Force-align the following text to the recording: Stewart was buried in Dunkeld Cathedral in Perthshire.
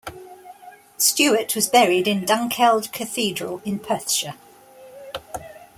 Stewart 0.97 1.53
was 1.55 1.69
buried 1.69 2.07
in 2.07 2.25
Dunkeld 2.25 2.91
Cathedral 2.91 3.61
in 3.63 3.77
Perthshire. 3.77 4.33